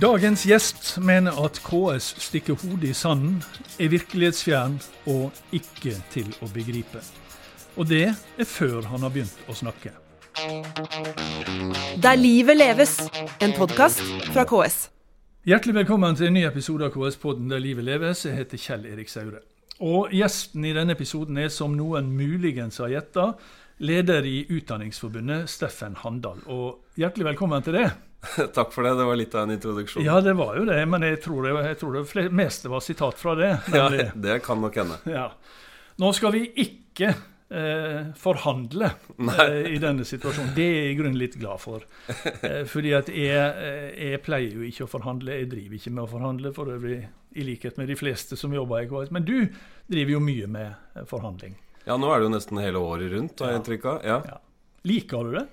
[0.00, 3.42] Dagens gjest mener at KS stikker hodet i sanden,
[3.76, 4.78] er virkelighetsfjern
[5.12, 7.02] og ikke til å begripe.
[7.76, 9.92] Og det er før han har begynt å snakke.
[12.00, 12.96] Der livet leves,
[13.44, 14.00] en podkast
[14.32, 14.86] fra KS.
[15.44, 18.24] Hjertelig velkommen til en ny episode av KS-podden Der livet leves.
[18.24, 19.44] Jeg heter Kjell Erik Saure.
[19.84, 23.34] Og gjesten i denne episoden er, som noen muligens har gjetta,
[23.80, 26.42] leder i Utdanningsforbundet, Steffen Handal.
[26.52, 27.86] Og hjertelig velkommen til det.
[28.56, 28.92] Takk for det.
[28.98, 30.04] Det var litt av en introduksjon.
[30.04, 33.16] Ja, det var jo det, men jeg tror det, jeg tror det meste var sitat
[33.20, 33.50] fra det.
[33.72, 35.00] Ja, det kan nok hende.
[35.08, 35.30] Ja.
[36.00, 37.14] Nå skal vi ikke
[37.50, 38.90] eh, forhandle
[39.46, 40.52] eh, i denne situasjonen.
[40.56, 41.88] Det er jeg i grunnen litt glad for.
[42.12, 45.40] Eh, fordi at jeg, eh, jeg, pleier jo ikke å forhandle.
[45.40, 47.00] Jeg driver ikke med å forhandle, for øvrig
[47.40, 49.12] i likhet med de fleste som jobber i KS.
[49.14, 49.38] Men du
[49.88, 51.56] driver jo mye med eh, forhandling.
[51.86, 54.04] Ja, nå er det jo nesten hele året rundt, har jeg inntrykk av.
[54.06, 54.20] Ja.
[54.28, 54.38] Ja.
[54.88, 55.46] Liker du det?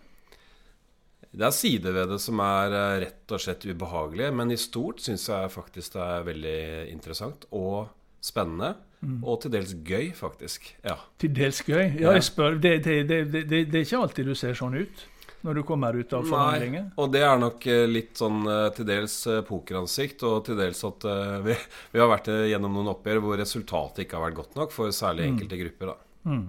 [1.37, 5.03] Det er sider ved det som er eh, rett og slett ubehagelige, men i stort
[5.03, 6.59] syns jeg faktisk det er veldig
[6.93, 7.91] interessant og
[8.23, 8.73] spennende.
[9.05, 9.19] Mm.
[9.21, 10.71] Og til dels gøy, faktisk.
[10.81, 10.95] Ja.
[11.21, 11.99] Til dels gøy?
[11.99, 12.57] Ja, jeg spør.
[12.57, 15.05] Det, det, det, det, er ikke alltid du ser sånn ut
[15.45, 16.87] når du kommer ut av forhandlinger?
[16.87, 20.81] Nei, og det er nok eh, litt sånn eh, til dels pokeransikt, og til dels
[20.89, 21.05] at
[21.45, 21.59] vi,
[21.93, 25.27] vi har vært gjennom noen oppgjør hvor resultatet ikke har vært godt nok for særlig
[25.27, 25.31] mm.
[25.35, 25.93] enkelte grupper.
[25.93, 26.06] da.
[26.27, 26.45] Mm.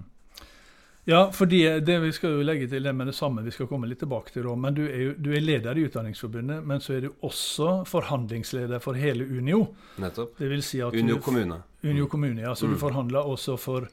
[1.09, 3.87] Ja, fordi det vi skal jo legge til det med det samme, vi skal komme
[3.89, 4.53] litt tilbake til det.
[4.61, 8.83] Men du er, jo, du er leder i Utdanningsforbundet, men så er du også forhandlingsleder
[8.83, 9.63] for hele Unio.
[10.03, 10.35] Nettopp.
[10.37, 11.57] Det vil si at Unio kommune.
[11.81, 12.11] Unio mm.
[12.11, 12.53] kommune, ja.
[12.55, 12.75] Så mm.
[12.75, 13.89] du forhandler også for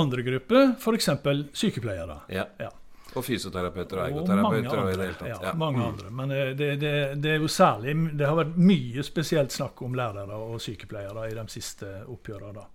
[0.00, 1.08] andre grupper, f.eks.
[1.52, 2.18] sykepleiere.
[2.34, 2.48] Ja.
[2.58, 2.72] ja.
[3.14, 4.74] Og fysioterapeuter og ergoterapeuter.
[4.74, 5.30] Og, og i det hele tatt.
[5.30, 5.54] Ja, ja.
[5.58, 5.86] mange mm.
[5.86, 6.10] andre.
[6.18, 9.94] Men eh, det, det, det, er jo særlig Det har vært mye spesielt snakk om
[9.98, 12.66] lærere og sykepleiere i de siste oppgjørene.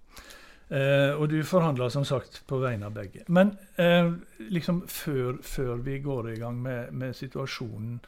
[0.68, 3.26] Eh, og du forhandler som sagt på vegne av begge.
[3.30, 4.10] Men eh,
[4.50, 8.00] liksom før, før, vi går i gang med, med situasjonen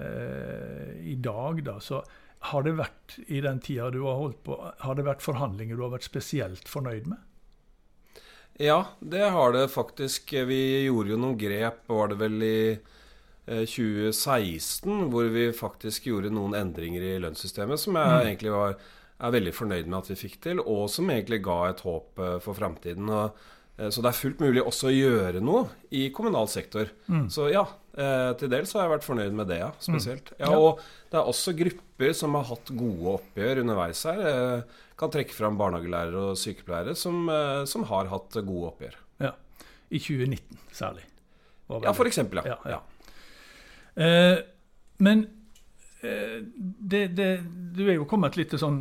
[0.00, 2.00] eh, i dag, da, så
[2.48, 5.84] har det vært i den tida du har holdt på, har det vært forhandlinger du
[5.84, 7.24] har vært spesielt fornøyd med?
[8.58, 10.32] Ja, det har det faktisk.
[10.32, 12.60] Vi gjorde jo noen grep, var det vel i
[13.48, 18.24] 2016, eh, hvor vi faktisk gjorde noen endringer i lønnssystemet som jeg mm.
[18.24, 18.80] egentlig var
[19.18, 22.36] er veldig fornøyd med at vi fikk til, og som egentlig ga et håp eh,
[22.44, 23.10] for framtiden.
[23.10, 26.90] Eh, så det er fullt mulig også å gjøre noe i kommunal sektor.
[27.06, 27.26] Mm.
[27.34, 27.64] Så ja,
[27.98, 30.32] eh, til dels har jeg vært fornøyd med det, ja, spesielt.
[30.36, 30.40] Mm.
[30.44, 34.22] Ja, og det er også grupper som har hatt gode oppgjør underveis her.
[34.22, 37.26] Jeg kan trekke fram barnehagelærere og sykepleiere som,
[37.70, 38.98] som har hatt gode oppgjør.
[39.22, 39.34] Ja,
[39.90, 41.06] I 2019 særlig.
[41.68, 42.54] Ja, for eksempel, ja.
[42.64, 42.80] ja, ja.
[43.98, 44.38] Eh,
[45.02, 45.26] men
[46.00, 47.40] det, det,
[47.74, 48.78] du er jo kommet litt til sånn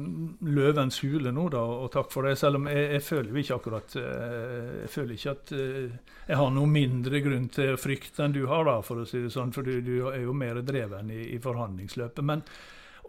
[0.54, 2.36] løvens hule nå, da, og takk for det.
[2.38, 5.96] Selv om jeg, jeg føler jo ikke akkurat eh, Jeg føler ikke at eh,
[6.28, 9.34] jeg har noe mindre grunn til frykt enn du har, da, for å si det
[9.34, 9.54] sånn.
[9.56, 12.22] For du, du er jo mer dreven i, i forhandlingsløpet.
[12.28, 12.46] Men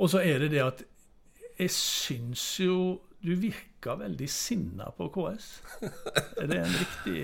[0.00, 0.82] Og så er det det at
[1.58, 2.80] jeg syns jo
[3.18, 5.46] du virker veldig sinna på KS.
[6.38, 7.22] Er det en riktig,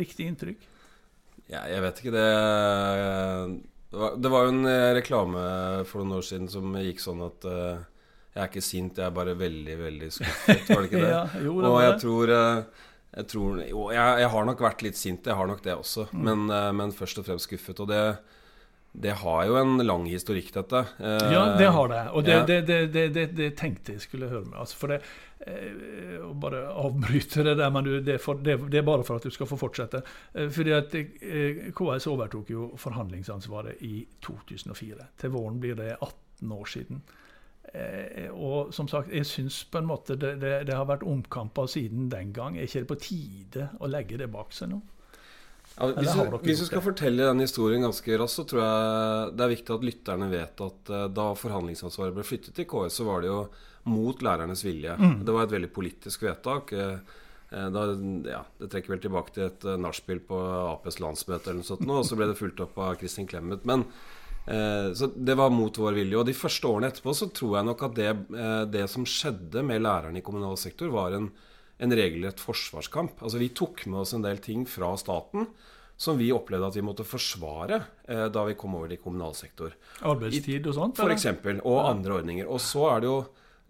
[0.00, 0.70] riktig inntrykk?
[1.52, 2.14] Ja, jeg vet ikke.
[2.16, 5.40] Det det var, det var, jo en eh, reklame
[5.84, 7.82] for noen år siden som gikk sånn at uh,
[8.32, 10.62] Jeg er ikke sint, jeg er bare veldig, veldig skuffet.
[10.70, 11.10] Var det ikke det?
[11.10, 14.84] ja, jo, det og jeg tror, uh, jeg tror Jo, jeg, jeg, har nok vært
[14.86, 16.06] litt sint, jeg har nok det også.
[16.08, 16.22] Mm.
[16.30, 17.84] Men, men, først og fremst skuffet.
[17.84, 18.00] Og det,
[18.92, 20.84] det har jo en lang historikk, dette.
[21.00, 22.00] ja, det har det.
[22.12, 22.60] Og det, ja.
[22.92, 24.58] det, det tenkte jeg skulle høre med.
[24.60, 25.00] Altså, for det
[25.46, 29.02] Eh, å bare avbryte det der, men du, det, er for, det, det, er bare
[29.06, 30.02] for at du skal få fortsette.
[30.38, 35.08] Eh, fordi at eh, KS overtok jo forhandlingsansvaret i 2004.
[35.18, 37.02] Til våren blir det 18 år siden.
[38.36, 42.10] Og som sagt, jeg syns på en måte det, det, det har vært omkamper siden
[42.12, 42.58] den gang.
[42.58, 44.80] Er ikke det på tide å legge det bak seg nå?
[45.78, 49.44] Ja, hvis, du, hvis du skal fortelle den historien ganske raskt, så tror jeg det
[49.44, 53.30] er viktig at lytterne vet at da forhandlingsansvaret ble flyttet til KS, så var det
[53.32, 53.44] jo
[53.82, 54.94] mot lærernes vilje.
[54.98, 55.18] Mm.
[55.26, 56.72] Det var et veldig politisk vedtak.
[56.72, 56.96] Eh,
[57.50, 57.84] eh, da,
[58.30, 60.40] ja, det trekker vel tilbake til et eh, nachspiel på
[60.72, 63.66] Aps landsmøte, eller noe sånt, og så ble det fulgt opp av Kristin Clemet.
[63.68, 63.86] Men
[64.46, 66.20] eh, Så det var mot vår vilje.
[66.20, 69.66] Og de første årene etterpå så tror jeg nok at det, eh, det som skjedde
[69.66, 71.32] med lærerne i kommunal sektor, var en,
[71.78, 73.22] en regelrett forsvarskamp.
[73.22, 75.48] Altså Vi tok med oss en del ting fra staten
[76.02, 77.78] som vi opplevde at vi måtte forsvare
[78.08, 79.74] eh, da vi kom over til kommunal sektor.
[80.08, 81.02] Arbeidstid og sånt?
[81.12, 82.48] Eksempel, og andre ordninger.
[82.50, 83.20] Og så er det jo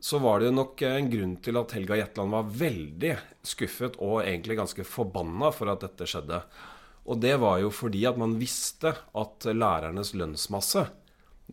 [0.02, 3.12] så var det nok en grunn til at Helga Jetland var veldig
[3.46, 6.40] skuffet og egentlig ganske forbanna for at dette skjedde.
[7.06, 10.88] Og det var jo fordi at man visste at lærernes lønnsmasse,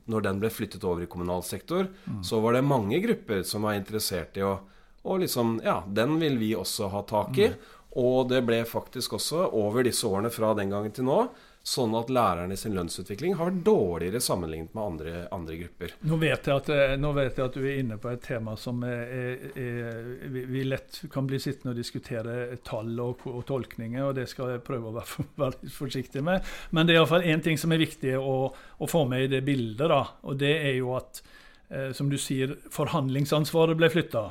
[0.10, 2.24] når den ble flyttet over i kommunal sektor, mm.
[2.26, 4.56] så var det mange grupper som var interessert i å
[5.04, 7.52] og liksom, ja, den vil vi også ha tak i.
[8.00, 11.24] Og det ble faktisk også, over disse årene fra den gangen til nå,
[11.70, 15.94] sånn at lærerne sin lønnsutvikling har vært dårligere sammenlignet med andre, andre grupper.
[16.08, 18.82] Nå vet, at, eh, nå vet, jeg at, du er inne på et tema som
[18.88, 24.16] er, er, er, vi lett kan bli sittende og diskutere tall og, og, tolkninger, og
[24.18, 26.48] det skal jeg prøve å være, være forsiktig med.
[26.72, 29.44] Men det er iallfall én ting som er viktig å, å, få med i det
[29.46, 31.22] bildet, da, og det er jo at
[31.70, 34.30] eh, som du sier, forhandlingsansvaret ble flytta.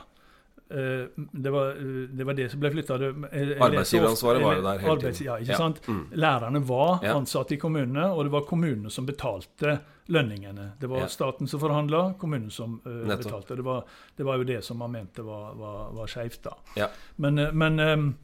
[0.71, 2.95] Eh, det var, eh, det var, det som ble flytta.
[2.95, 5.27] Arbeidsgiveransvaret var jo der hele tiden.
[5.27, 5.81] Ja, ikke sant?
[5.89, 6.03] Mm.
[6.13, 9.79] Lærerne var ansatte i kommunene, og det var kommunene som betalte
[10.13, 10.71] lønningene.
[10.81, 11.09] Det var ja.
[11.13, 13.57] staten som forhandla, kommunen som uh, betalte.
[13.57, 13.83] Det var,
[14.17, 16.49] det var, jo det som man mente var, var, var skeivt.
[16.77, 16.89] Ja.
[17.17, 18.15] Men, men,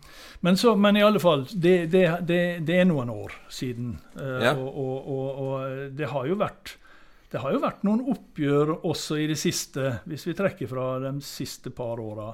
[0.41, 2.07] men, så, men, i alle fall, det, det,
[2.65, 3.99] det er noen år siden.
[4.17, 6.77] Uh, og, og, og, og det har jo vært
[7.35, 11.17] det har jo vært noen oppgjør også i det siste, hvis vi trekker fra de
[11.27, 12.29] siste par åra,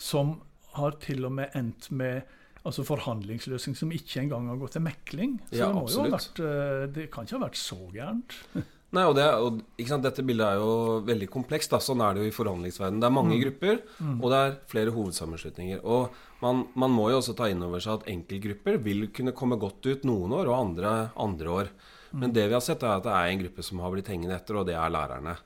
[0.00, 0.38] som
[0.78, 2.22] har til og med endt med
[2.64, 5.36] altså forhandlingsløsning som ikke engang har gått til mekling.
[5.50, 8.36] Så ja, det, vært, eh, det, kan ikke ha vært så gærent.
[8.96, 10.72] Nei, og, det, og Dette bildet er jo
[11.04, 11.74] veldig komplekst.
[11.74, 11.82] Da.
[11.84, 13.02] Sånn er det jo i forhandlingsverdenen.
[13.04, 13.42] Det er mange mm.
[13.42, 14.16] grupper, mm.
[14.16, 15.84] og det er flere hovedsammenslutninger.
[15.84, 19.60] Og man, man, må jo også ta inn over seg at enkeltgrupper vil kunne komme
[19.60, 21.72] godt ut noen år, og andre andre år.
[22.10, 24.36] Men det vi har sett, er at det er en gruppe som har blitt hengende
[24.36, 25.36] etter, og det er lærerne.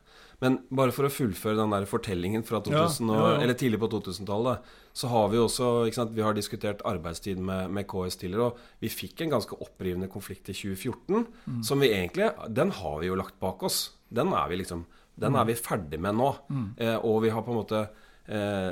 [0.43, 3.43] Men bare for å fullføre den der fortellingen fra 2000, ja, ja, ja.
[3.45, 7.87] eller tidlig på 2000-tallet, så har vi også sant, Vi har diskutert arbeidstid med, med,
[7.91, 11.29] KS tidligere, og vi fikk en ganske opprivende konflikt i 2014.
[11.47, 11.61] Mm.
[11.63, 13.93] Som vi egentlig Den har vi jo lagt bak oss.
[14.11, 14.83] Den er vi liksom
[15.15, 15.53] Den er mm.
[15.53, 16.33] vi ferdig med nå.
[16.51, 16.67] Mm.
[16.77, 17.87] Eh, og vi har på en måte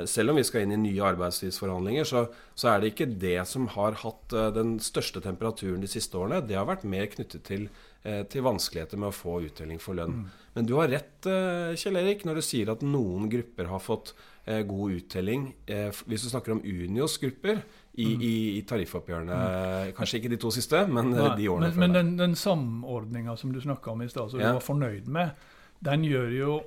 [0.07, 2.25] selv om vi skal inn i nye arbeidstidsforhandlinger, så,
[2.55, 6.39] så, er det ikke det som har hatt eh, den største temperaturen de siste årene.
[6.47, 7.67] Det har vært mer knyttet til,
[8.07, 10.21] eh, til vanskeligheter med å få uttelling for lønn.
[10.21, 10.41] Mm.
[10.55, 14.13] Men du har rett, eh, Kjell Erik, når du sier at noen grupper har fått
[14.45, 15.53] eh, god uttelling.
[15.67, 17.59] Eh, hvis du snakker om Unios grupper
[17.93, 18.21] i, mm.
[18.23, 19.95] i, i tariffoppgjørene, mm.
[19.99, 21.85] kanskje ikke de to siste, men Nei, de årene men, før.
[21.85, 24.51] Men den, den samordninga som du snakka om i stad, som ja.
[24.51, 25.35] du var fornøyd med,
[25.83, 26.61] den gjør jo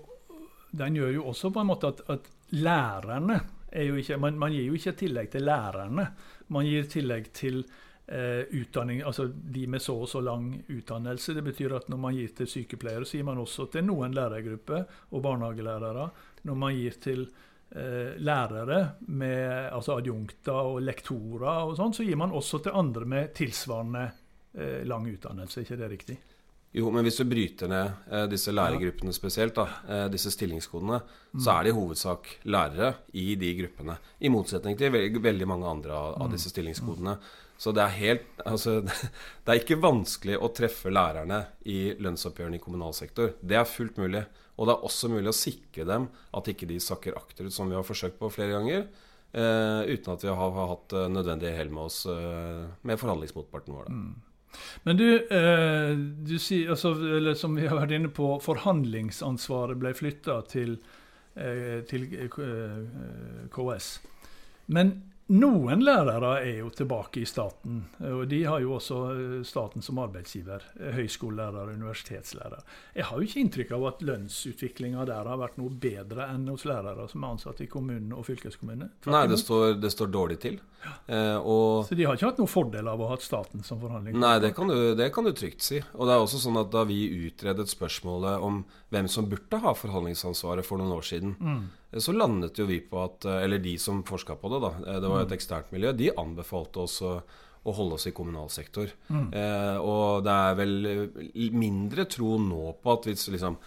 [0.74, 3.40] den gjør jo også på en måte at, at lærerne
[3.74, 6.06] er jo ikke man, man, gir jo ikke tillegg til lærerne.
[6.54, 7.62] Man gir tillegg til
[8.06, 11.34] eh, utdanning, altså de med så og så lang utdannelse.
[11.34, 14.84] Det betyr at når man gir til sykepleiere, så gir man også til noen lærergrupper
[15.10, 16.08] og barnehagelærere.
[16.44, 22.20] Når man gir til eh, lærere med altså adjunkter og lektorer og sånn, så gir
[22.20, 24.06] man også til andre med tilsvarende
[24.54, 25.60] eh, lang utdannelse.
[25.60, 26.20] Er ikke det riktig?
[26.74, 31.38] Jo, men hvis du bryter ned eh, disse lærergruppene spesielt, da, eh, disse stillingskodene, mm.
[31.38, 33.94] så er det i hovedsak lærere i de gruppene.
[34.18, 36.34] I motsetning til veldig, veldig mange andre av, av, mm.
[36.34, 37.14] disse stillingskodene.
[37.62, 38.80] Så det er helt Altså,
[39.46, 43.36] det er ikke vanskelig å treffe lærerne i lønnsoppgjørene i kommunal sektor.
[43.38, 44.26] Det er fullt mulig.
[44.58, 47.78] Og det er også mulig å sikre dem at ikke de sakker akterut, som vi
[47.78, 48.86] har forsøkt på flere ganger.
[49.34, 53.74] Eh, uten at vi har, har hatt eh, nødvendig hell med oss eh, med forhandlingsmotparten
[53.74, 53.88] vår.
[53.88, 53.96] Da.
[53.98, 54.33] Mm.
[54.84, 55.94] Men du, eh,
[56.28, 56.94] du sier, altså,
[57.38, 60.76] som vi har vært inne på, forhandlingsansvaret ble flytta til,
[61.36, 63.90] eh, til eh, KS.
[64.66, 64.94] Men
[65.32, 70.00] noen lærere er jo tilbake i staten, og de har jo også eh, staten som
[70.02, 70.66] arbeidsgiver.
[70.94, 72.60] Høyskolelærere, universitetslærere.
[72.94, 76.66] Jeg har jo ikke inntrykk av at lønnsutviklinga der har vært noe bedre enn hos
[76.68, 78.90] lærere som er ansatt i kommunen og fylkeskommunene.
[79.08, 80.58] Nei, det står, det står, dårlig til.
[80.84, 80.92] Ja.
[81.08, 81.86] Eh, og...
[81.88, 84.18] Så de har ikke hatt noen fordel av å ha hatt staten som forhandling?
[84.20, 85.80] Nei, det kan, du, det kan, du, trygt si.
[85.96, 88.60] Og det er også sånn at da vi utredet spørsmålet om
[88.92, 91.64] hvem som burde ha forhandlingsansvaret for noen år siden, mm
[92.02, 94.72] så landet jo vi på at Eller de som forska på det, da.
[94.86, 95.92] Eh, det var jo et eksternt miljø.
[95.92, 97.14] De anbefalte oss å,
[97.64, 98.90] å holde oss i kommunal sektor.
[99.08, 99.28] Mm.
[99.30, 100.74] Eh, og det er vel
[101.54, 103.58] mindre tro nå på at hvis liksom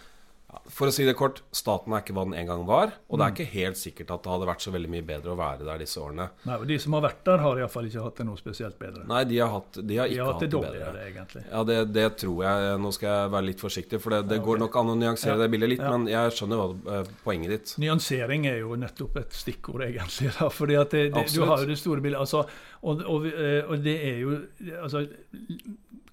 [0.48, 2.94] for å si det kort, staten er ikke hva den en gang var.
[3.08, 3.36] Og det er mm.
[3.36, 6.00] ikke helt sikkert at det hadde vært så veldig mye bedre å være der disse
[6.00, 6.28] årene.
[6.48, 9.04] Nei, og De som har vært der, har iallfall ikke hatt det noe spesielt bedre.
[9.10, 11.04] Nei, de har, hatt, de har ikke de har hatt, det, det bedre.
[11.10, 11.44] egentlig.
[11.50, 12.72] Ja, det, det, tror jeg.
[12.84, 14.48] Nå skal jeg være litt forsiktig, for det, det ja, okay.
[14.48, 15.42] går nok an å nyansere ja.
[15.44, 15.84] det bildet litt.
[15.84, 15.92] Ja.
[15.94, 17.76] Men jeg skjønner hva uh, poenget ditt.
[17.84, 20.32] Nyansering er jo nettopp et stikkord, egentlig.
[20.38, 22.24] Da, fordi at du har jo det store bildet.
[22.24, 22.44] Altså,
[22.80, 24.36] og, og, eh, og, det er jo
[24.78, 25.02] altså,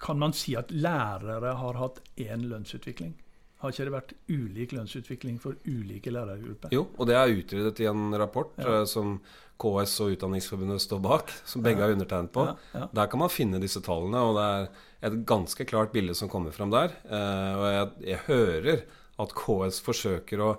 [0.02, 3.14] Kan man si at lærere har hatt én lønnsutvikling?
[3.62, 6.74] Har ikke det vært ulik lønnsutvikling for ulike lærergrupper?
[6.74, 8.82] Jo, og det er utredet i en rapport ja.
[8.82, 9.16] uh, som
[9.56, 12.44] KS og Utdanningsforbundet står bak, som begge har undertegnet på.
[12.76, 16.28] Ja, der kan man finne disse tallene, og det er et ganske klart bilde som
[16.32, 16.92] kommer fram der.
[17.08, 18.84] Uh, og jeg, jeg, hører
[19.24, 20.50] at KS forsøker å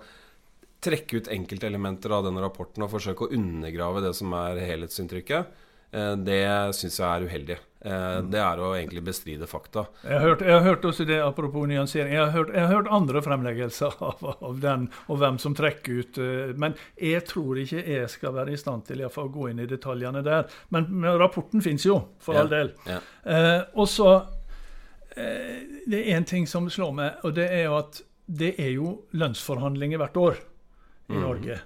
[0.84, 5.64] trekke ut enkeltelementer av denne rapporten og forsøke å undergrave det som er helhetsinntrykket.
[5.92, 6.44] Eh, det
[6.78, 7.58] syns jeg er uheldig.
[7.80, 9.86] Eh, det er å egentlig bestride fakta.
[10.02, 12.74] Jeg har hørt, jeg har hørt også det, apropos nyansering, jeg har hørt, jeg har
[12.74, 16.18] hørt andre fremleggelser av, av, den, og hvem som trekker ut.
[16.24, 19.70] Eh, men jeg tror ikke jeg skal være i stand til å gå inn i
[19.70, 20.50] detaljene der.
[20.74, 22.74] Men, men rapporten fins jo, for ja, all del.
[22.90, 23.00] Ja.
[23.30, 24.10] Eh, og så
[25.14, 28.74] eh, Det er én ting som slår meg, og det er jo at det er
[28.74, 30.40] jo lønnsforhandlinger hvert år
[31.08, 31.22] i mm.
[31.22, 31.62] Norge.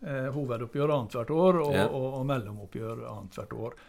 [0.00, 1.84] Eh, hovedoppgjør annethvert år, og, ja.
[1.86, 3.80] og, og mellomoppgjør annethvert år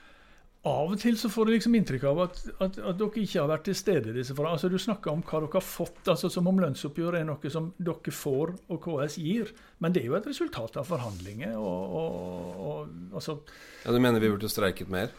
[0.68, 3.50] av og til så får du liksom inntrykk av at, at, at, dere ikke har
[3.50, 4.60] vært til stede i disse forholdene.
[4.60, 7.72] Altså, du snakker om hva dere har fått, altså som om lønnsoppgjør er noe som
[7.82, 9.50] dere får og KS gir.
[9.82, 11.58] Men det er jo et resultat av forhandlinger.
[11.58, 15.10] Og, og, og, altså ja, Du mener vi burde streiket mer?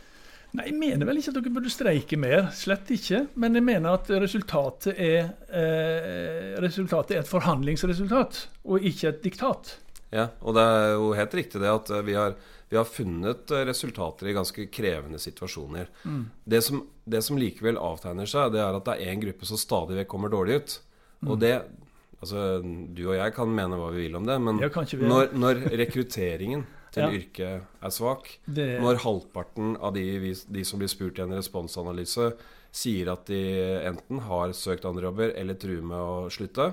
[0.52, 2.46] Nei, jeg mener vel ikke at dere burde streike mer.
[2.54, 3.24] Slett ikke.
[3.42, 9.78] Men jeg mener at resultatet er, eh, resultatet er et forhandlingsresultat, og ikke et diktat.
[10.12, 12.36] Ja, og det er jo helt riktig det at vi har
[12.72, 15.90] vi har funnet eh, resultater i ganske krevende situasjoner.
[16.08, 16.24] Mm.
[16.44, 19.60] Det, som, det, som, likevel avtegner seg, det er at det er én gruppe som
[19.60, 20.76] stadig vekk kommer dårlig ut.
[21.20, 21.30] Mm.
[21.30, 21.56] Og det
[22.22, 26.60] Altså, du og jeg kan mene hva vi vil om det, men når, når, rekrutteringen
[26.94, 27.08] til ja.
[27.18, 28.66] yrket er svak, det...
[28.78, 32.28] når halvparten av de, de, som blir spurt i en responsanalyse,
[32.70, 33.42] sier at de
[33.90, 36.68] enten har søkt andre jobber eller truer med å slutte,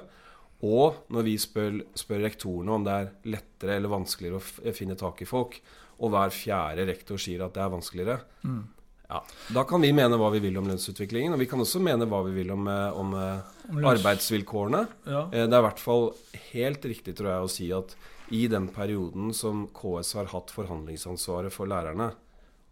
[0.69, 5.25] og når vi spør, spør rektorene om det er lettere eller vanskeligere å finne tak
[5.25, 5.57] i folk,
[5.99, 8.61] og hver fjerde rektor sier at det er vanskeligere, mm.
[9.09, 9.19] ja,
[9.55, 11.35] da kan vi mene hva vi vil om lønnsutviklingen.
[11.35, 14.85] Og vi kan også mene hva vi vil om, eh, om, eh, om arbeidsvilkårene.
[15.09, 15.25] Ja.
[15.27, 16.09] Eh, det er i hvert fall
[16.53, 17.97] helt riktig tror jeg, å si at
[18.31, 22.11] i den perioden som KS har hatt forhandlingsansvaret for lærerne,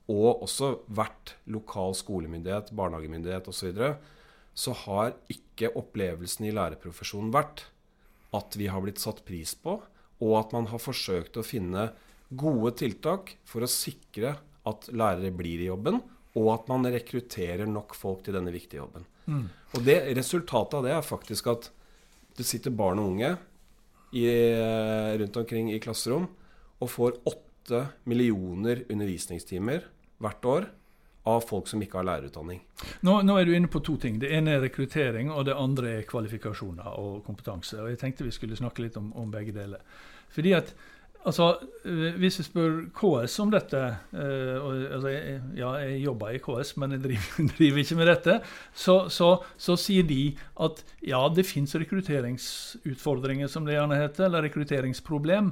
[0.08, 3.90] og også vært lokal skolemyndighet, barnehagemyndighet osv., så, videre,
[4.58, 7.66] så har ikke opplevelsen i lærerprofesjonen vært
[8.38, 9.78] at vi har blitt satt pris på,
[10.24, 11.92] og at man har forsøkt å finne
[12.30, 14.36] gode tiltak for å sikre
[14.68, 16.02] at lærere blir i jobben,
[16.38, 19.08] og at man rekrutterer nok folk til denne viktige jobben.
[19.28, 19.46] Mm.
[19.76, 21.70] Og det, Resultatet av det er faktisk at
[22.38, 23.32] det sitter barn og unge
[24.14, 24.28] i,
[25.20, 26.28] rundt omkring i klasserom
[26.78, 29.88] og får åtte millioner undervisningstimer
[30.24, 30.68] hvert år
[31.28, 32.62] av folk som ikke har lærerutdanning.
[33.04, 34.20] Nå, nå, er du inne på to ting.
[34.22, 37.82] Det ene er rekruttering, og det andre er kvalifikasjoner og kompetanse.
[37.82, 39.84] Og Jeg tenkte vi skulle snakke litt om, om begge deler.
[40.32, 40.72] Fordi at
[41.28, 41.48] Altså,
[41.84, 43.80] eh, Hvis vi spør KS om dette
[44.16, 45.14] eh, og, altså,
[45.58, 48.38] Ja, jeg jobber i KS, men jeg driver, driver ikke med dette.
[48.74, 50.22] Så, så, så, sier de
[50.64, 55.52] at ja, det fins rekrutteringsutfordringer, som det gjerne heter, eller rekrutteringsproblem,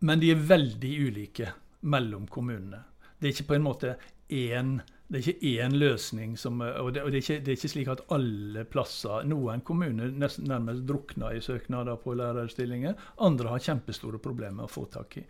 [0.00, 1.50] men de er veldig ulike
[1.80, 2.84] mellom kommunene.
[3.20, 3.94] Det er ikke på en måte
[4.32, 4.78] én
[5.10, 6.36] det er ikke én løsning.
[6.38, 9.64] Som, og, det, og det, er ikke, det, er ikke, slik at alle plasser Noen
[9.66, 12.94] kommuner nesten nærmest drukner i søknader på lærerstillinger.
[13.26, 15.24] Andre har kjempestore problemer å få tak i.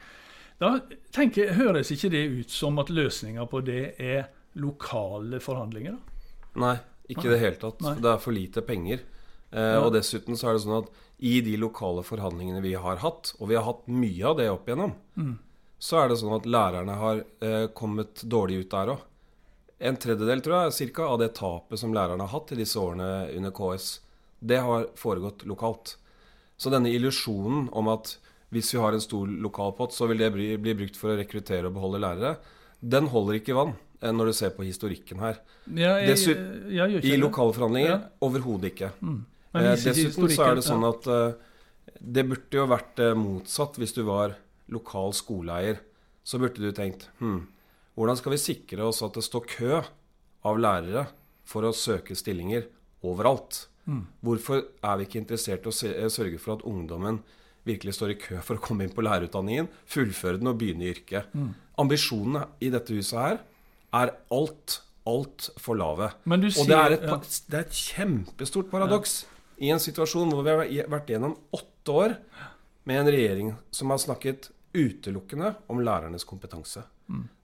[0.61, 0.75] Da
[1.17, 4.29] tenker, høres ikke det ut som at løsninga på det er
[4.61, 5.97] lokale forhandlinger?
[5.97, 6.61] Da?
[6.61, 6.77] Nei,
[7.09, 7.81] ikke i det hele tatt.
[7.87, 7.97] Nei.
[8.05, 9.07] Det er for lite penger.
[9.49, 9.81] Eh, ja.
[9.81, 13.49] Og dessuten så er det sånn at i de lokale forhandlingene vi har hatt, og
[13.49, 15.37] vi har hatt mye av det opp igjennom, mm.
[15.81, 19.07] så er det sånn at lærerne har eh, kommet dårlig ut der òg
[19.81, 23.31] en tredjedel tror jeg, cirka, av det tapet som lærerne har hatt i disse årene
[23.37, 23.89] under KS,
[24.41, 25.95] det har foregått lokalt.
[26.61, 28.19] Så denne illusjonen om at
[28.53, 31.71] hvis vi har en stor lokalpott, så vil det bli, bli, brukt for å rekruttere
[31.71, 32.35] og beholde lærere,
[32.81, 35.39] den holder ikke vann eh, når du ser på historikken her.
[35.71, 38.01] Ja, jeg, jeg, jeg, ikke I lokale forhandlinger ja.
[38.27, 38.91] overhodet ikke.
[39.01, 39.21] Mm.
[39.55, 43.95] Eh, dessuten så er det sånn at uh, det burde jo vært uh, motsatt hvis
[43.97, 44.37] du var
[44.71, 45.81] lokal skoleeier.
[46.27, 47.45] Så burde du tenkt hm,
[47.99, 49.81] hvordan skal vi sikre oss at det står kø
[50.47, 51.09] av lærere
[51.49, 52.69] for å søke stillinger
[53.07, 53.67] overalt?
[53.91, 54.05] Mm.
[54.25, 57.21] Hvorfor er vi ikke interessert i å sørge for at ungdommen
[57.69, 60.93] virkelig står i kø for å komme inn på lærerutdanningen, fullføre den og begynne i
[60.95, 61.33] yrket?
[61.35, 61.51] Mm.
[61.83, 63.41] Ambisjonene i dette huset her
[64.01, 64.79] er alt,
[65.09, 66.13] altfor lave.
[66.23, 67.19] Sier, og det er, et, ja.
[67.51, 69.35] det er, et, kjempestort paradoks ja.
[69.67, 72.17] i en situasjon hvor vi har vært gjennom åtte år
[72.89, 76.85] med en regjering som har snakket utelukkende om lærernes kompetanse.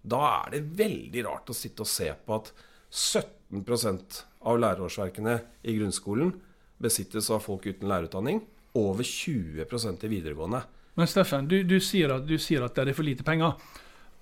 [0.06, 2.52] Da er det veldig rart å sitte og se på at
[2.90, 6.34] 17% av lærerårsverkene i grunnskolen
[6.82, 8.44] besittes av folk uten lærerutdanning.
[8.76, 10.62] Over 20% i videregående.
[10.96, 13.56] Men Steffen, du, du, sier at, du, sier at, det er for lite penger.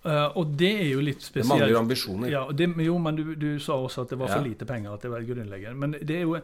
[0.05, 1.49] Uh, og det er jo litt spesielt.
[1.49, 2.31] Det mangler ambisjoner.
[2.33, 4.95] Ja, det, jo, men du, du, sa også at det var for lite penger.
[4.95, 5.81] at det var grunnleggende.
[5.81, 6.39] Men det er jo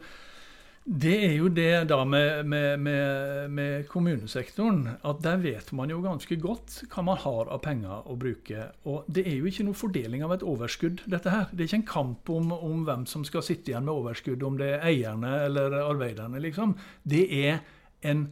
[0.90, 6.00] det er jo det da med, med, med, med, kommunesektoren, at der vet man jo
[6.02, 8.64] ganske godt hva man har av penger å bruke.
[8.90, 11.46] Og det er jo ikke noe fordeling av et overskudd, dette her.
[11.52, 14.58] Det er ikke en kamp om, om hvem som skal sitte igjen med overskudd, om
[14.58, 16.74] det er eierne eller arbeiderne, liksom.
[17.06, 17.62] Det er
[18.10, 18.26] en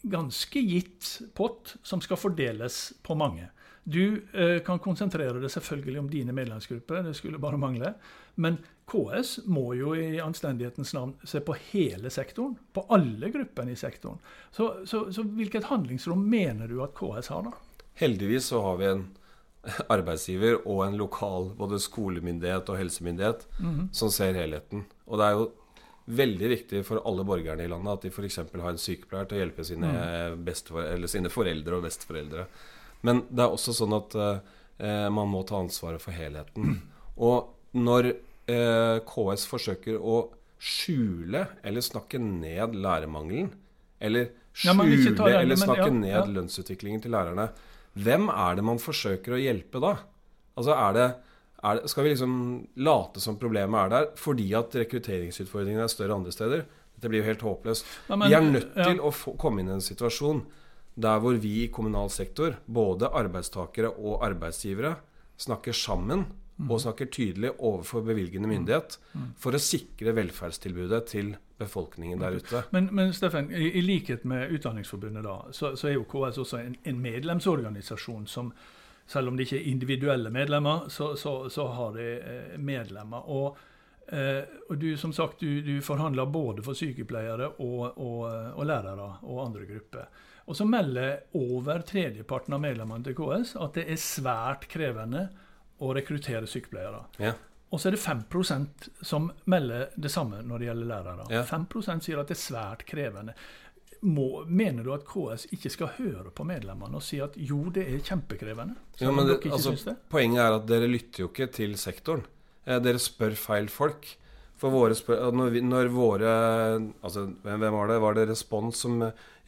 [0.00, 3.50] ganske gitt pott som skal fordeles på mange.
[3.84, 7.92] Du eh, kan konsentrere deg selvfølgelig om dine medlemsgrupper, det skulle bare mangle.
[8.40, 8.56] Men
[8.90, 12.56] KS må jo i anstendighetens navn se på hele sektoren.
[12.74, 14.18] På alle gruppene i sektoren.
[14.50, 17.86] Så, så, så hvilket handlingsrom mener du at KS har, da?
[18.00, 19.06] Heldigvis så har vi en
[19.92, 23.88] arbeidsgiver og en lokal både skolemyndighet og helsemyndighet mm -hmm.
[23.92, 24.84] som ser helheten.
[25.06, 25.50] Og det er jo
[26.04, 28.36] veldig viktig for alle borgerne i landet at de f.eks.
[28.36, 29.90] har en sykepleier til å hjelpe sine,
[30.36, 31.06] mm.
[31.06, 32.46] sine foreldre og besteforeldre.
[33.02, 36.82] Men det er også sånn at eh, man må ta ansvaret for helheten.
[37.16, 38.14] Og når
[39.06, 40.20] KS forsøker å
[40.60, 43.48] skjule eller snakke ned lærermangelen,
[44.00, 47.48] eller skjule ja, eller snakke men, ja, ned lønnsutviklingen til lærerne,
[48.00, 49.94] hvem er det man forsøker å hjelpe da?
[50.60, 51.08] Altså er det,
[51.64, 52.34] er Skal vi liksom
[52.84, 56.64] late som problemet er der fordi at rekrutteringsutfordringene er større andre steder?
[56.94, 57.86] Dette blir jo helt håpløst.
[58.12, 60.44] vi er nødt til å få, komme inn i en situasjon
[61.00, 64.96] der hvor vi i kommunal sektor, både arbeidstakere og arbeidsgivere,
[65.40, 66.26] snakker sammen
[66.68, 68.98] og snakker tydelig overfor bevilgende myndighet
[69.40, 72.62] for å sikre velferdstilbudet til befolkningen der ute.
[72.74, 76.60] Men, men Steffen, i, i, likhet med Utdanningsforbundet, da, så, så er jo KS også
[76.60, 78.52] en, en, medlemsorganisasjon som
[79.10, 83.26] selv om de ikke er individuelle medlemmer, så, så, så har de eh, medlemmer.
[83.26, 83.58] Og,
[84.06, 88.20] eh, og, du som sagt, du, du, forhandler både for sykepleiere og, og,
[88.54, 90.26] og lærere og andre grupper.
[90.46, 95.28] Og så melder over tredjeparten av medlemmene til KS at det er svært krevende
[95.80, 97.04] å rekruttere sykepleiere.
[97.22, 97.34] Ja.
[97.70, 101.26] Og så er det 5% som melder det samme når det gjelder lærere.
[101.30, 101.42] Ja.
[101.46, 101.66] 5
[102.02, 103.36] sier at det er svært krevende.
[104.00, 107.84] Må, mener du at KS ikke skal høre på medlemmene og si at jo, det
[107.84, 108.78] er kjempekrevende?
[108.98, 112.24] Ja, det, altså, poenget er at dere lytter jo ikke til sektoren.
[112.64, 114.08] Eh, dere spør feil folk.
[114.60, 116.32] For våre spør når, vi, når våre
[117.00, 118.00] altså, hvem, var det?
[118.02, 118.98] Var det Respons som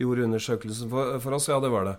[0.01, 1.51] gjorde undersøkelsen for, for, oss?
[1.51, 1.99] Ja, det var det.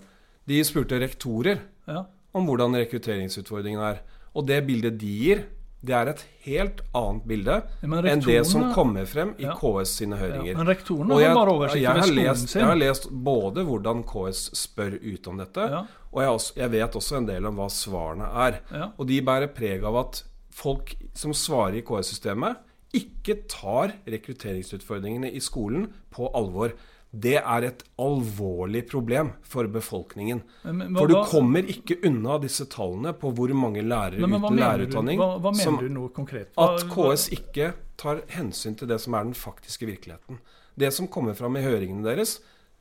[0.49, 2.05] De spurte rektorer ja.
[2.33, 4.01] om hvordan rekrutteringsutfordringen er.
[4.33, 5.43] Og det bildet de gir,
[5.83, 9.55] det er et helt annet bilde enn det som kommer frem i ja.
[9.59, 10.53] KS sine høringer.
[10.53, 12.61] Ja, men rektorene har bare oversikt over skolen sin.
[12.61, 15.81] Jeg har lest både hvordan KS spør ut om dette, ja.
[16.13, 18.61] og jeg, også, jeg, vet også en del om hva svarene er.
[18.95, 20.23] Og de bærer preg av at
[20.53, 22.63] folk som svarer i KS-systemet,
[22.93, 26.75] ikke tar rekrutteringsutfordringene i skolen på alvor.
[27.13, 30.39] Det er et alvorlig problem for befolkningen.
[30.63, 34.57] Men, men, for du kommer ikke unna disse tallene på hvor mange lærere men, uten
[34.57, 35.77] lærerutdanning hva, hva, som?
[35.77, 37.69] Hva, at KS ikke
[38.01, 40.41] tar hensyn til det som er den faktiske virkeligheten.
[40.73, 42.39] Det som kommer fram i høringene deres,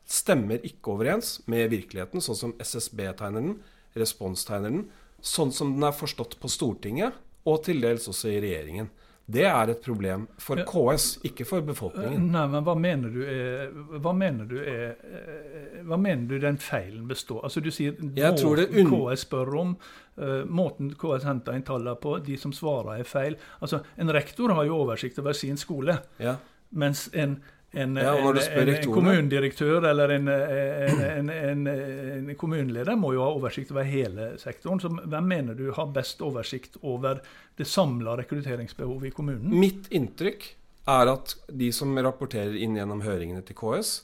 [0.09, 3.55] stemmer ikke overens med virkeligheten, sånn som SSB tegner den,
[3.93, 4.87] Respons tegner den,
[5.21, 8.89] sånn som den er forstått på Stortinget, og til dels også i regjeringen.
[9.27, 12.25] Det er et problem for KS, ikke for befolkningen.
[12.35, 13.71] Nei, men hva mener du er,
[14.03, 18.91] hva mener du, er, eh, hva mener du den feilen består Altså Du sier måten
[18.91, 19.73] KS spør om,
[20.19, 23.39] uh, måten KS henter inn tallene på, de som svarer er feil.
[23.61, 26.37] Altså En rektor har jo oversikt over sin skole, ja.
[26.71, 27.39] mens en
[27.73, 34.35] en, ja, en, en, kommunedirektør eller en, en, kommuneleder må jo ha oversikt over hele
[34.41, 34.83] sektoren.
[34.83, 37.23] Så hvem mener du har best oversikt over
[37.57, 39.57] det samla rekrutteringsbehovet i kommunen?
[39.57, 40.51] Mitt inntrykk
[40.93, 44.03] er at de som rapporterer inn gjennom høringene til KS,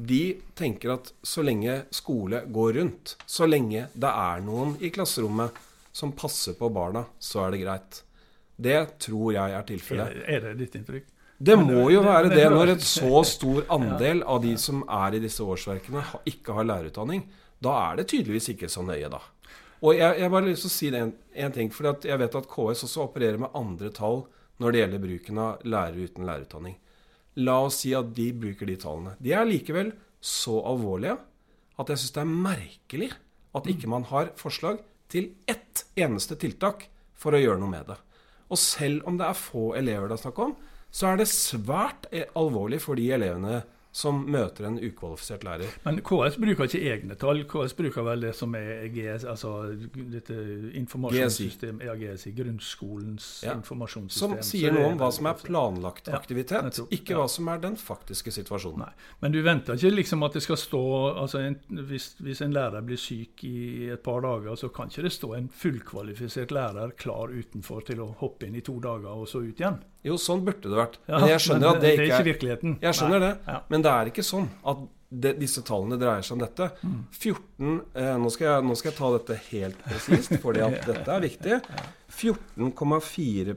[0.00, 5.58] de tenker at så lenge skole går rundt, så lenge det er noen i klasserommet
[5.92, 8.02] som passer på barna, så er det greit.
[8.60, 10.20] Det tror jeg er tilfellet.
[10.30, 11.08] Er det ditt inntrykk?
[11.40, 15.22] Det må jo være det når et så stor andel av de som er i
[15.22, 17.22] disse årsverkene, ikke har lærerutdanning.
[17.64, 19.22] Da er det tydeligvis ikke så nøye, da.
[19.80, 22.48] Og jeg, jeg bare lyst til å si en, en ting, for jeg vet at
[22.50, 24.26] KS også opererer med andre tall
[24.60, 26.76] når det gjelder bruken av lærere uten lærerutdanning.
[27.40, 29.16] La oss si at de bruker de tallene.
[29.16, 31.16] De er likevel så alvorlige
[31.80, 33.10] at jeg syns det er merkelig
[33.56, 36.84] at ikke man har forslag til ett eneste tiltak
[37.16, 37.96] for å gjøre noe med det.
[38.52, 40.52] Og selv om det er få elever det er snakk om,
[40.90, 43.60] så er det svært eh, alvorlig for de elevene
[43.92, 45.70] som møter en ukvalifisert lærer.
[45.82, 47.42] Men KS bruker ikke egne tall.
[47.50, 49.50] KS bruker vel det som er GS, altså
[50.12, 50.36] dette
[50.78, 53.56] informasjonssystemet, ja, GSI, grunnskolens ja.
[53.58, 54.36] informasjonssystem.
[54.36, 57.78] Som sier noe om hva som er planlagt aktivitet, ja, ikke hva som er den
[57.80, 58.86] faktiske situasjonen.
[58.86, 59.10] Nei.
[59.24, 61.58] Men du venter ikke liksom at det skal stå altså en,
[61.90, 65.34] hvis, hvis, en lærer blir syk i et par dager, så kan ikke det stå
[65.34, 69.58] en fullkvalifisert lærer klar utenfor til å hoppe inn i to dager og så ut
[69.58, 69.82] igjen?
[70.06, 70.96] Jo, sånn burde det vært.
[71.10, 72.78] Men jeg skjønner men, at det, det ikke er virkeligheten.
[72.80, 73.28] Jeg skjønner Nei.
[73.28, 73.58] det.
[73.72, 76.68] Men det er ikke sånn at det, disse tallene dreier seg om dette.
[77.18, 81.16] 14 eh, nå, skal jeg, nå, skal jeg, ta dette helt presist, fordi at dette
[81.16, 81.58] er viktig.
[82.20, 83.56] 14,4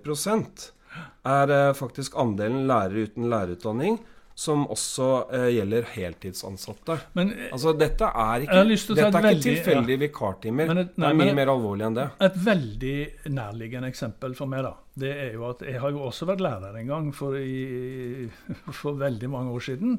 [1.34, 4.02] er eh, faktisk andelen lærere uten lærerutdanning
[4.36, 6.98] som også uh, gjelder heltidsansatte.
[7.18, 8.64] Men, altså, dette er ikke,
[8.98, 10.02] dette er ikke tilfeldige ja.
[10.08, 10.74] vikartimer.
[10.74, 12.08] Et, nei, det er mye mer alvorlig enn det.
[12.28, 12.98] Et veldig
[13.36, 16.78] nærliggende eksempel for meg da, det er jo at jeg har jo også vært lærer
[16.82, 18.28] en gang for, i,
[18.82, 19.98] for veldig mange år siden.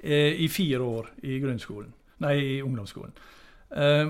[0.00, 1.92] Eh, I fire år i grunnskolen.
[2.24, 3.12] Nei, i ungdomsskolen.
[3.76, 4.06] Eh,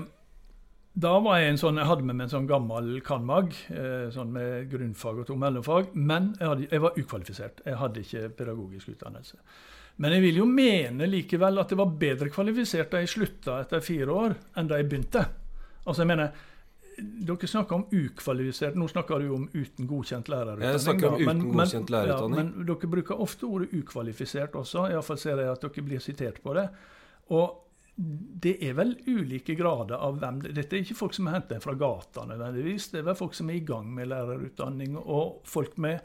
[0.97, 4.31] da var jeg en sånn, jeg hadde med meg en sånn gammel Canmag, eh, sånn
[4.33, 5.91] med grunnfag og to mellomfag.
[5.93, 7.61] Men jeg, hadde, jeg, var ukvalifisert.
[7.67, 9.37] Jeg hadde ikke pedagogisk utdannelse.
[10.01, 13.85] Men jeg vil jo mene likevel at jeg var bedre kvalifisert da jeg slutta etter
[13.85, 15.23] fire år, enn da jeg begynte.
[15.85, 16.45] Altså jeg mener,
[16.97, 18.73] Dere snakker om ukvalifisert.
[18.73, 20.71] Nå snakker du om uten godkjent lærerutdanning.
[20.73, 22.39] Jeg snakker om uten men, godkjent lærerutdanning.
[22.39, 24.87] Ja, men dere bruker ofte ordet ukvalifisert også.
[24.89, 26.65] Iallfall ser jeg at dere blir sitert på det.
[27.37, 27.66] Og
[27.97, 31.73] det er vel ulike grader av hvem Dette er ikke folk som er hentet fra
[31.73, 32.91] gata nødvendigvis.
[32.93, 36.03] Det er vel folk som er i gang med lærerutdanning, og folk med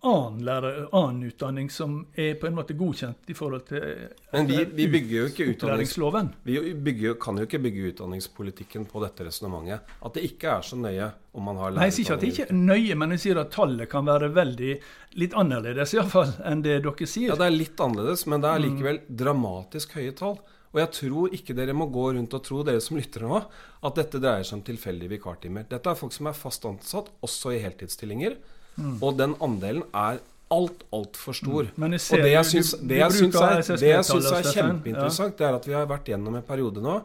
[0.00, 3.86] annen, lærer, annen utdanning som er på en måte godkjent i forhold til
[4.32, 6.32] Men vi, vi bygger jo ikke utdanningsloven.
[6.46, 9.96] Vi bygger, kan jo ikke bygge utdanningspolitikken på dette resonnementet.
[10.02, 11.80] At det ikke er så nøye om man har lærerutdanning.
[11.80, 14.06] Nei, Jeg sier ikke at det ikke er nøye, men jeg sier at tallet kan
[14.10, 14.76] være veldig
[15.22, 17.32] litt annerledes iallfall enn det dere sier.
[17.32, 20.38] Ja, det er litt annerledes, men det er likevel dramatisk høye tall.
[20.74, 23.40] Og jeg tror ikke dere må gå rundt og tro, dere som lytter nå,
[23.88, 25.64] at dette dreier seg om tilfeldige vikartimer.
[25.68, 28.36] Dette er folk som er fast ansatt, også i heltidsstillinger.
[28.76, 28.98] Mm.
[29.00, 30.20] Og den andelen er
[30.54, 31.70] alt, altfor stor.
[31.76, 31.86] Mm.
[31.92, 35.56] og det jeg syns, det jeg syns er, det jeg syns er kjempeinteressant, det er
[35.58, 37.00] at vi har vært gjennom en periode nå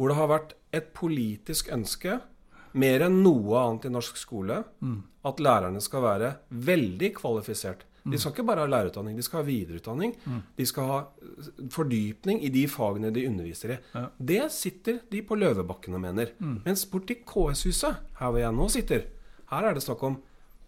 [0.00, 2.14] hvor det har vært et politisk ønske,
[2.80, 4.94] mer enn noe annet i norsk skole, mm.
[5.28, 7.82] at lærerne skal være veldig kvalifisert.
[8.04, 10.14] De skal ikke bare ha lærerutdanning, de skal ha videreutdanning.
[10.24, 10.40] Mm.
[10.56, 10.98] De skal ha
[11.74, 13.78] fordypning i de fagene de underviser i.
[13.94, 14.06] Ja.
[14.32, 16.32] Det sitter de på Løvebakken og mener.
[16.38, 16.60] Mm.
[16.64, 19.06] Mens borti KS-huset, her hvor jeg nå sitter,
[19.50, 20.20] her er det snakk om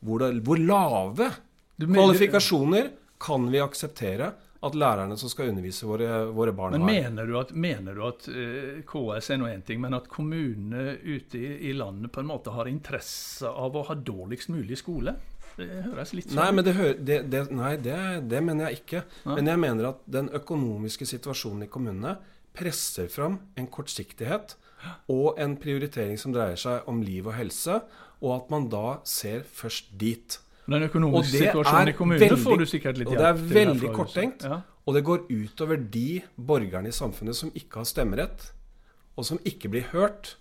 [0.03, 1.31] hvor, det, hvor lave
[1.79, 2.91] kvalifikasjoner
[3.23, 7.51] kan vi akseptere at lærerne som skal undervise våre, våre barn, men mener Du at,
[7.51, 11.73] mener du at uh, KS er nå én ting, men at kommunene ute i, i,
[11.75, 15.17] landet på en måte har interesse av å ha dårligst mulig skole?
[15.63, 16.75] Det høres litt sånn Nei, men det,
[17.07, 19.03] det, det, nei, det mener jeg ikke.
[19.25, 19.37] Ja.
[19.37, 22.17] Men jeg mener at den økonomiske situasjonen i kommunene
[22.57, 24.57] presser fram en kortsiktighet
[25.13, 27.79] og en prioritering som dreier seg om liv og helse,
[28.23, 30.39] og at man da ser først dit.
[30.67, 33.23] Den økonomiske situasjonen i kommunene får du sikkert litt hjelp til.
[33.23, 34.47] Og det er veldig korttenkt.
[34.47, 34.61] Ja.
[34.83, 38.49] Og det går utover de borgerne i samfunnet som ikke har stemmerett,
[39.15, 40.37] og som ikke blir hørt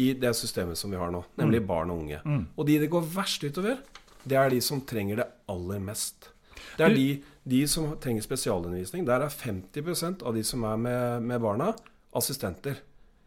[0.00, 1.68] i det systemet som vi har nå, nemlig mm.
[1.68, 2.20] barn og unge.
[2.24, 2.44] Mm.
[2.56, 3.80] Og de det går verst utover,
[4.24, 6.30] det er de som trenger det aller mest.
[6.76, 7.08] Det er de,
[7.48, 9.06] de som trenger spesialundervisning.
[9.08, 11.72] Der er 50% av de som er med, med barna,
[12.16, 12.80] assistenter.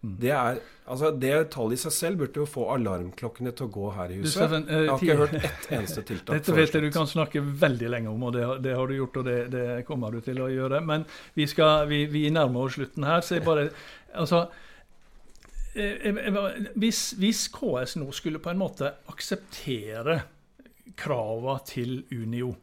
[0.03, 0.15] Mm.
[0.19, 0.57] Det, er,
[0.91, 4.17] altså det tallet i seg selv burde jo få alarmklokkene til å gå her i
[4.19, 4.33] huset.
[4.35, 6.33] Steffen, uh, jeg har ikke hørt ett eneste tiltak.
[6.41, 9.21] Dette vet jeg du kan snakke veldig lenge om, og det, det har du gjort,
[9.21, 10.83] og det, det, kommer du til å gjøre.
[10.83, 11.07] Men
[11.39, 13.23] vi, skal, vi, vi nærmer oss slutten her.
[13.23, 13.69] så jeg bare,
[14.11, 14.43] altså,
[16.83, 20.19] hvis, hvis KS nå skulle på en måte akseptere
[20.99, 22.53] kravene til Unio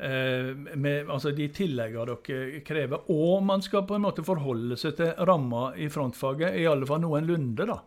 [0.00, 3.08] Eh, med altså de tilleggene dere krever.
[3.10, 7.02] Og man skal på en måte forholde seg til ramma i frontfaget, i alle fall
[7.02, 7.66] noenlunde.
[7.66, 7.80] da.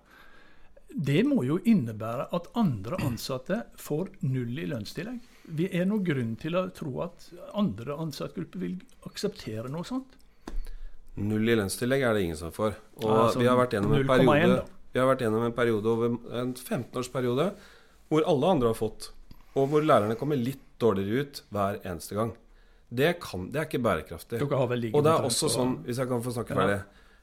[0.91, 5.21] Det må jo innebære at andre ansatte får null i lønnstillegg.
[5.55, 8.75] Vi er noen grunn til å tro at andre ansattgrupper vil
[9.07, 10.19] akseptere noe sånt?
[11.15, 12.75] Null i lønnstillegg er det ingen som får.
[13.05, 14.60] Og altså, vi, har vært gjennom en periode,
[14.91, 17.47] vi har vært gjennom en periode over en 15-årsperiode
[18.12, 19.13] hvor alle andre har fått,
[19.57, 22.31] og hvor lærerne kommer litt dårligere ut hver eneste gang.
[22.91, 24.39] Det, kan, det er ikke bærekraftig.
[24.95, 26.79] Og det er også sånn, hvis jeg kan få snakke ferdig,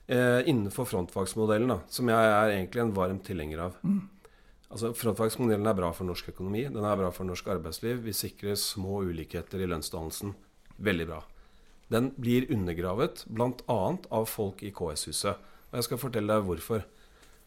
[0.08, 3.80] eh, innenfor frontfagsmodellen, da, som jeg er egentlig en varm tilhenger av.
[3.82, 4.06] Mm.
[4.68, 8.02] Altså, Frontfagsmodellen er bra for norsk økonomi, den er bra for norsk arbeidsliv.
[8.04, 10.34] Vi sikrer små ulikheter i lønnsdannelsen.
[10.84, 11.22] Veldig bra.
[11.88, 13.78] Den blir undergravet bl.a.
[14.12, 15.40] av folk i KS-huset.
[15.70, 16.84] Og jeg skal fortelle deg hvorfor.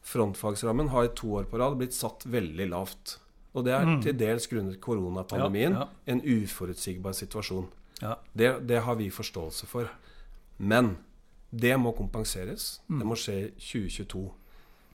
[0.02, 3.20] Frontfagsrammen har i to år på rad blitt satt veldig lavt.
[3.52, 3.98] Og det er mm.
[4.06, 6.12] til dels grunnet koronapandemien ja, ja.
[6.14, 7.68] en uforutsigbar situasjon.
[8.02, 8.16] Ja.
[8.34, 9.90] Det, det, har vi forståelse for.
[10.58, 10.96] Men
[11.52, 12.80] det må kompenseres.
[12.88, 13.02] Mm.
[13.02, 14.24] Det må skje i 2022.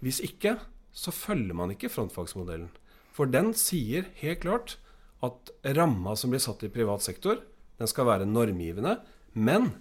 [0.02, 0.58] Hvis ikke,
[0.92, 2.72] så følger man ikke frontfagsmodellen.
[3.14, 4.78] For den sier helt klart
[5.26, 7.40] at ramma som blir satt i privat sektor,
[7.78, 8.98] den skal være normgivende.
[9.38, 9.72] Men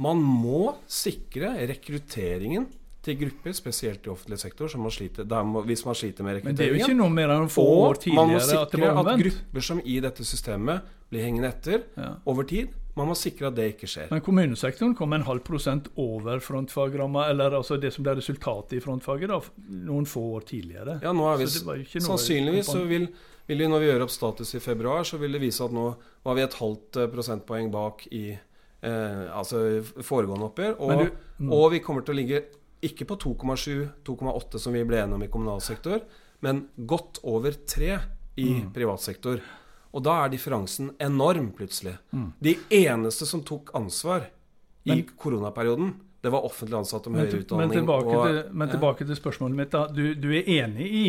[0.00, 2.68] man må sikre rekrutteringen
[3.00, 6.52] til grupper, spesielt i offentlig sektor, man sliter, må, hvis man sliter med rekrutteringen.
[6.52, 9.00] Men det er jo ikke noe mer enn få år tidligere man må sikre at,
[9.00, 12.10] at, grupper som i dette systemet blir hengende etter ja.
[12.28, 14.10] over tid, man må sikre at det ikke skjer.
[14.12, 18.82] Men kommunesektoren kom en halv prosent over frontfagramma, eller altså det som ble resultatet i
[18.84, 19.40] frontfaget, da,
[19.88, 20.98] noen få år tidligere.
[21.04, 21.48] Ja, nå er vi,
[21.96, 23.08] Sannsynligvis så vil,
[23.48, 25.88] vil vi, når vi gjør opp status i februar, så vil det vise at nå
[26.26, 30.76] var vi et halvt eh, prosentpoeng bak i eh, altså foregående oppgjør.
[30.78, 31.52] Og, du, mm.
[31.56, 32.44] og, vi kommer til å ligge
[32.84, 36.00] ikke på 2,7-2,8 som vi ble enige om i kommunal sektor,
[36.44, 37.98] men godt over 3
[38.40, 38.70] i mm.
[38.74, 39.40] privat sektor.
[39.90, 41.96] Og da er differansen enorm, plutselig.
[42.14, 42.30] Mm.
[42.40, 44.28] De eneste som tok ansvar
[44.86, 47.68] i men, koronaperioden, det var offentlig ansatte med høyere utdanning.
[47.68, 49.70] Men tilbake, og, til, men tilbake til spørsmålet mitt.
[49.74, 49.86] da.
[49.92, 51.04] Du, du, er enig i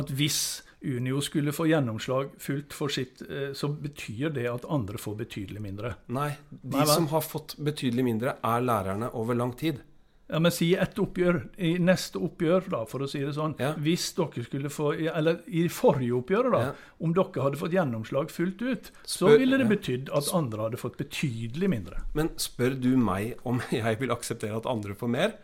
[0.00, 0.40] at hvis
[0.84, 5.62] Unio skulle få gjennomslag fullt for sitt, eh, så betyr det at andre får betydelig
[5.64, 5.94] mindre?
[6.12, 6.30] Nei.
[6.50, 9.80] De Nei, som har fått betydelig mindre, er lærerne over lang tid.
[10.26, 11.40] Ja, men Si ett oppgjør.
[11.60, 13.56] I neste oppgjør, da, for å si det sånn.
[13.60, 13.74] Ja.
[13.80, 16.62] Hvis dere skulle få Eller i forrige oppgjøret, da.
[16.70, 16.92] Ja.
[17.04, 20.80] Om dere hadde fått gjennomslag fullt ut, så spør, ville det betydd at andre hadde
[20.80, 22.00] fått betydelig mindre.
[22.16, 25.36] Men spør du meg om jeg vil akseptere at andre får mer?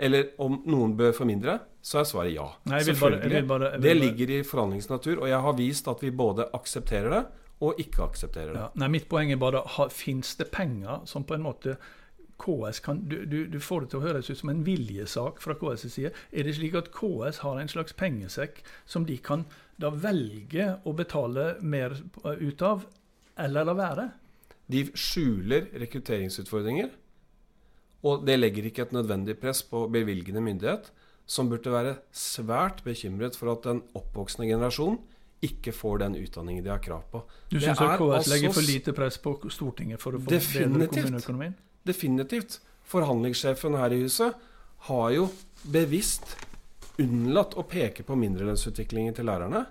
[0.00, 1.60] Eller om noen bør få mindre?
[1.84, 2.48] Så er svaret ja.
[2.70, 3.44] Nei, Selvfølgelig.
[3.46, 7.24] Bare, bare, det ligger i forhandlingsnatur, og jeg har vist at vi både aksepterer det
[7.64, 8.64] og ikke aksepterer det.
[8.80, 11.76] Nei, Mitt poeng er bare fins det penger som på en måte
[12.40, 15.54] KS kan, du, du, du, får det til å høres ut som en viljesak fra
[15.58, 16.10] KS' side.
[16.32, 19.46] Er det slik at KS har en slags pengesekk som de kan
[19.80, 22.84] da velge å betale mer ut av,
[23.38, 24.10] eller la være?
[24.70, 26.92] De skjuler rekrutteringsutfordringer.
[28.04, 30.90] Og det legger ikke et nødvendig press på bevilgende myndighet,
[31.24, 34.98] som burde være svært bekymret for at den oppvoksende generasjon
[35.44, 37.22] ikke får den utdanningen de har krav på.
[37.50, 41.56] Du syns KS altså legger for lite press på Stortinget for å få bedre kommuneøkonomien?
[41.86, 42.60] Definitivt.
[42.88, 44.34] Forhandlingssjefen her i huset
[44.88, 45.28] har jo
[45.72, 46.36] bevisst
[47.00, 49.64] unnlatt å peke på mindrelønnsutviklingen til lærerne.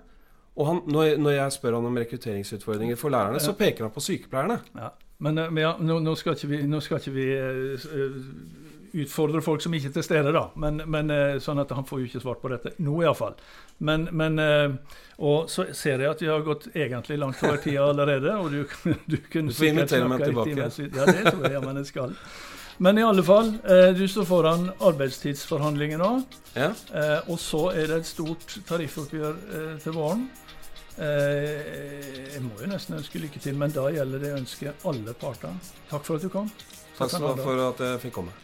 [0.54, 4.60] Og han, når, jeg spør han om rekrutteringsutfordringer for lærerne, så peker han på sykepleierne.
[4.78, 4.92] Ja.
[5.24, 7.86] Men, men ja, nå, nå, skal ikke vi, nå skal ikke vi uh,
[8.94, 10.46] utfordre folk som ikke er til stede, da.
[10.60, 13.34] Men, men uh, sånn at han får jo ikke svart på dette nå, iallfall.
[13.84, 17.88] Men, men uh, Og så ser jeg at vi har gått egentlig langt over tida
[17.90, 18.34] allerede.
[18.38, 18.64] Og du,
[19.10, 20.58] du kunne Du får invitere meg tilbake.
[20.58, 22.18] Ja, det tror jeg jeg skal.
[22.76, 26.10] Men i alle fall, eh, du står foran arbeidstidsforhandlinger nå.
[26.54, 26.72] Ja.
[26.94, 30.30] Eh, og så er det et stort tariffoppgjør eh, til våren.
[30.94, 35.58] jeg må jo nesten ønske lykke til, men da gjelder det å ønske alle parter.
[35.90, 36.50] Takk for at du kom.
[36.94, 38.43] Takk skal du ha for at jeg fikk komme.